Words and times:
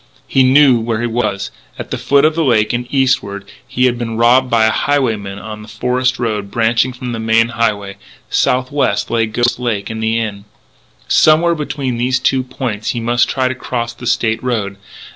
He 0.27 0.41
knew 0.41 0.79
where 0.79 0.99
he 0.99 1.05
was. 1.05 1.51
At 1.77 1.91
the 1.91 1.97
foot 1.99 2.25
of 2.25 2.33
the 2.33 2.43
lake, 2.43 2.73
and 2.73 2.87
eastward, 2.89 3.45
he 3.67 3.85
had 3.85 3.99
been 3.99 4.17
robbed 4.17 4.49
by 4.49 4.65
a 4.65 4.71
highwayman 4.71 5.37
on 5.37 5.61
the 5.61 5.67
forest 5.67 6.17
road 6.17 6.49
branching 6.49 6.91
from 6.91 7.11
the 7.11 7.19
main 7.19 7.49
highway. 7.49 7.97
Southwest 8.27 9.11
lay 9.11 9.27
Ghost 9.27 9.59
Lake 9.59 9.91
and 9.91 10.01
the 10.01 10.17
Inn. 10.17 10.45
Somewhere 11.07 11.53
between 11.53 11.97
these 11.99 12.17
two 12.17 12.41
points 12.41 12.89
he 12.97 12.99
must 12.99 13.29
try 13.29 13.47
to 13.47 13.53
cross 13.53 13.93
the 13.93 14.07
State 14.07 14.41
Road.... 14.41 14.77